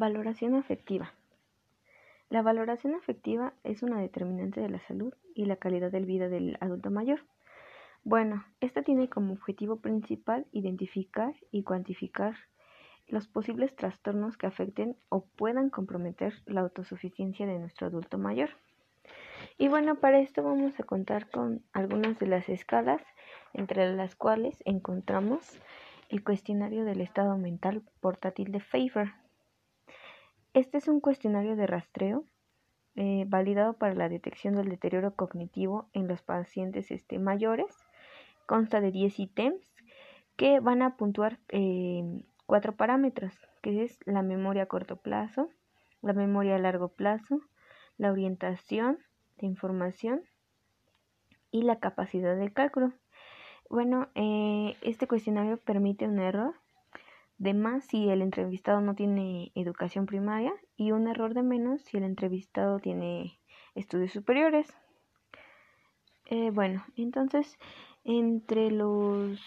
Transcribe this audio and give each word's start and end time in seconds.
Valoración 0.00 0.54
afectiva. 0.54 1.12
La 2.30 2.40
valoración 2.42 2.94
afectiva 2.94 3.52
es 3.64 3.82
una 3.82 4.00
determinante 4.00 4.60
de 4.60 4.68
la 4.68 4.78
salud 4.78 5.12
y 5.34 5.46
la 5.46 5.56
calidad 5.56 5.90
de 5.90 5.98
vida 5.98 6.28
del 6.28 6.56
adulto 6.60 6.92
mayor. 6.92 7.18
Bueno, 8.04 8.44
esta 8.60 8.84
tiene 8.84 9.08
como 9.08 9.32
objetivo 9.32 9.80
principal 9.80 10.46
identificar 10.52 11.34
y 11.50 11.64
cuantificar 11.64 12.36
los 13.08 13.26
posibles 13.26 13.74
trastornos 13.74 14.36
que 14.36 14.46
afecten 14.46 14.96
o 15.08 15.24
puedan 15.24 15.68
comprometer 15.68 16.32
la 16.46 16.60
autosuficiencia 16.60 17.48
de 17.48 17.58
nuestro 17.58 17.88
adulto 17.88 18.18
mayor. 18.18 18.50
Y 19.58 19.66
bueno, 19.66 19.96
para 19.96 20.20
esto 20.20 20.44
vamos 20.44 20.78
a 20.78 20.84
contar 20.84 21.28
con 21.28 21.64
algunas 21.72 22.20
de 22.20 22.28
las 22.28 22.48
escalas 22.48 23.02
entre 23.52 23.92
las 23.96 24.14
cuales 24.14 24.62
encontramos 24.64 25.58
el 26.08 26.22
cuestionario 26.22 26.84
del 26.84 27.00
estado 27.00 27.36
mental 27.36 27.82
portátil 28.00 28.52
de 28.52 28.60
Favor. 28.60 29.08
Este 30.54 30.78
es 30.78 30.88
un 30.88 31.00
cuestionario 31.00 31.56
de 31.56 31.66
rastreo 31.66 32.24
eh, 32.96 33.24
validado 33.28 33.74
para 33.74 33.94
la 33.94 34.08
detección 34.08 34.54
del 34.54 34.68
deterioro 34.68 35.14
cognitivo 35.14 35.88
en 35.92 36.08
los 36.08 36.22
pacientes 36.22 36.90
este, 36.90 37.18
mayores. 37.18 37.76
Consta 38.46 38.80
de 38.80 38.90
10 38.90 39.20
ítems 39.20 39.74
que 40.36 40.60
van 40.60 40.82
a 40.82 40.96
puntuar 40.96 41.38
eh, 41.50 42.02
cuatro 42.46 42.74
parámetros, 42.74 43.34
que 43.60 43.84
es 43.84 43.98
la 44.06 44.22
memoria 44.22 44.64
a 44.64 44.66
corto 44.66 44.96
plazo, 44.96 45.50
la 46.00 46.12
memoria 46.12 46.56
a 46.56 46.58
largo 46.58 46.88
plazo, 46.88 47.40
la 47.98 48.10
orientación 48.10 48.98
de 49.36 49.46
información 49.46 50.22
y 51.50 51.62
la 51.62 51.78
capacidad 51.78 52.36
de 52.36 52.52
cálculo. 52.52 52.92
Bueno, 53.68 54.08
eh, 54.14 54.76
este 54.80 55.06
cuestionario 55.06 55.58
permite 55.58 56.08
un 56.08 56.18
error 56.18 56.54
de 57.38 57.54
más 57.54 57.84
si 57.84 58.08
el 58.08 58.22
entrevistado 58.22 58.80
no 58.80 58.94
tiene 58.94 59.52
educación 59.54 60.06
primaria 60.06 60.52
y 60.76 60.92
un 60.92 61.08
error 61.08 61.34
de 61.34 61.42
menos 61.42 61.82
si 61.82 61.96
el 61.96 62.04
entrevistado 62.04 62.78
tiene 62.78 63.40
estudios 63.74 64.12
superiores. 64.12 64.66
Eh, 66.26 66.50
bueno, 66.50 66.84
entonces 66.96 67.58
entre 68.04 68.70
los 68.70 69.40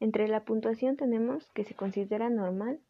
entre 0.00 0.26
la 0.26 0.44
puntuación 0.44 0.96
tenemos 0.96 1.48
que 1.52 1.64
se 1.64 1.74
considera 1.74 2.28
normal 2.30 2.80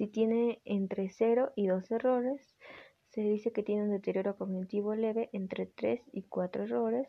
si 0.00 0.06
tiene 0.06 0.62
entre 0.64 1.10
0 1.10 1.52
y 1.56 1.66
2 1.66 1.90
errores, 1.90 2.56
se 3.10 3.20
dice 3.20 3.52
que 3.52 3.62
tiene 3.62 3.82
un 3.82 3.90
deterioro 3.90 4.36
cognitivo 4.36 4.94
leve 4.94 5.28
entre 5.34 5.66
3 5.66 6.00
y 6.12 6.22
4 6.22 6.64
errores, 6.64 7.06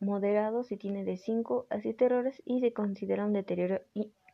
moderado 0.00 0.64
si 0.64 0.76
tiene 0.76 1.04
de 1.04 1.16
5 1.16 1.66
a 1.70 1.80
7 1.80 2.04
errores 2.04 2.42
y 2.44 2.60
se 2.60 2.72
considera 2.72 3.26
un 3.26 3.32
deterioro 3.32 3.82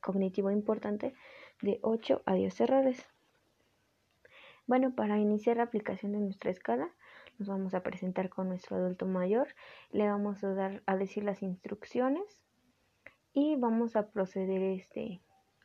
cognitivo 0.01 0.51
importante 0.51 1.15
de 1.61 1.79
8 1.83 2.23
a 2.25 2.35
10 2.35 2.61
errores. 2.61 3.07
Bueno, 4.67 4.95
para 4.95 5.19
iniciar 5.19 5.59
la 5.59 5.65
aplicación 5.65 6.13
de 6.13 6.21
nuestra 6.21 6.51
escala, 6.51 6.91
nos 7.39 7.49
vamos 7.49 7.75
a 7.75 7.83
presentar 7.83 8.31
con 8.31 8.49
nuestro 8.49 8.77
adulto 8.77 9.07
mayor, 9.07 9.49
le 9.91 10.09
vamos 10.09 10.43
a 10.43 10.55
dar 10.55 10.83
a 10.87 10.97
decir 10.97 11.23
las 11.23 11.43
instrucciones 11.43 12.41
y 13.33 13.57
vamos 13.57 13.95
a 13.97 14.11
proceder 14.11 14.63
este 14.63 15.21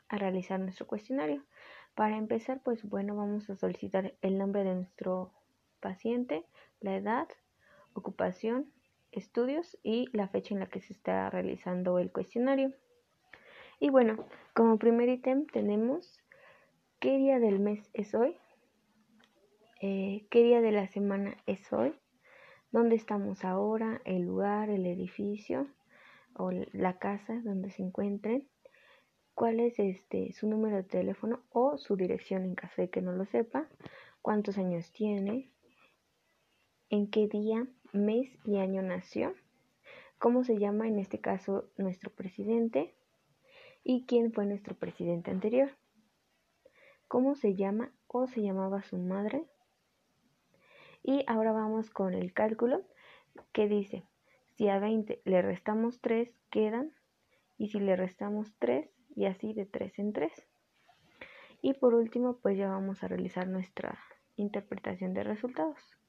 a 0.10 0.18
realizar 0.18 0.60
nuestro 0.60 0.86
cuestionario. 0.88 1.44
Para 1.96 2.18
empezar, 2.18 2.62
pues 2.62 2.84
bueno, 2.84 3.16
vamos 3.16 3.50
a 3.50 3.56
solicitar 3.56 4.14
el 4.22 4.38
nombre 4.38 4.64
de 4.64 4.76
nuestro 4.76 5.32
paciente, 5.80 6.46
la 6.82 6.96
edad, 6.96 7.28
ocupación, 7.94 8.72
estudios 9.12 9.78
y 9.84 10.08
la 10.14 10.28
fecha 10.28 10.54
en 10.54 10.60
la 10.60 10.68
que 10.68 10.82
se 10.82 10.94
está 10.94 11.30
realizando 11.30 12.00
el 12.00 12.12
cuestionario. 12.12 12.74
Y 13.80 13.90
bueno, 13.90 14.26
como 14.54 14.78
primer 14.78 15.10
ítem 15.10 15.46
tenemos 15.48 16.20
qué 17.00 17.18
día 17.18 17.40
del 17.40 17.60
mes 17.60 17.90
es 17.94 18.14
hoy, 18.14 18.38
eh, 19.82 20.28
qué 20.30 20.44
día 20.44 20.62
de 20.62 20.72
la 20.72 20.88
semana 20.88 21.36
es 21.48 21.74
hoy, 21.74 21.94
dónde 22.72 22.96
estamos 22.96 23.44
ahora, 23.44 24.02
el 24.06 24.22
lugar, 24.24 24.70
el 24.70 24.86
edificio 24.86 25.68
o 26.36 26.52
la 26.52 27.00
casa 27.00 27.42
donde 27.44 27.72
se 27.72 27.82
encuentren, 27.82 28.48
cuál 29.34 29.60
es 29.60 29.80
este 29.80 30.32
su 30.34 30.48
número 30.48 30.78
de 30.78 30.84
teléfono 30.84 31.42
o 31.50 31.78
su 31.78 31.96
dirección 31.96 32.44
en 32.44 32.56
caso 32.56 32.82
de 32.82 32.90
que 32.90 33.02
no 33.02 33.14
lo 33.14 33.26
sepa, 33.26 33.68
cuántos 34.22 34.58
años 34.58 34.92
tiene, 34.92 35.50
en 36.90 37.10
qué 37.10 37.28
día 37.28 37.66
mes 37.94 38.30
y 38.44 38.58
año 38.58 38.82
nació, 38.82 39.34
cómo 40.18 40.44
se 40.44 40.58
llama 40.58 40.88
en 40.88 41.00
este 41.00 41.20
caso 41.20 41.70
nuestro 41.78 42.12
presidente 42.12 42.96
y 43.84 44.06
quién 44.06 44.32
fue 44.32 44.46
nuestro 44.46 44.76
presidente 44.76 45.32
anterior, 45.32 45.72
cómo 47.08 47.36
se 47.36 47.56
llama 47.56 47.92
o 48.08 48.28
se 48.28 48.42
llamaba 48.42 48.84
su 48.84 48.98
madre. 48.98 49.46
Y 51.04 51.24
ahora 51.28 51.52
vamos 51.52 51.90
con 51.90 52.14
el 52.14 52.34
cálculo 52.34 52.84
que 53.52 53.68
dice, 53.68 54.04
si 54.56 54.70
a 54.70 54.80
20 54.80 55.22
le 55.26 55.42
restamos 55.42 56.00
3, 56.02 56.32
quedan, 56.50 56.94
y 57.58 57.70
si 57.70 57.80
le 57.80 57.96
restamos 57.96 58.54
3, 58.60 58.90
y 59.16 59.26
así 59.26 59.54
de 59.54 59.66
3 59.66 60.00
en 60.00 60.14
3. 60.14 60.32
Y 61.62 61.74
por 61.74 61.94
último, 61.94 62.38
pues 62.38 62.58
ya 62.58 62.70
vamos 62.70 63.04
a 63.04 63.08
realizar 63.08 63.48
nuestra 63.48 64.00
interpretación 64.36 65.14
de 65.14 65.24
resultados. 65.24 66.01